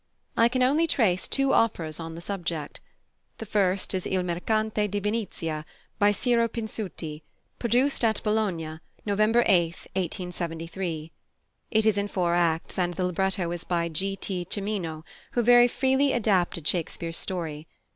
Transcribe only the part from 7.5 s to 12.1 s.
produced at Bologna, November 8, 1873. It is in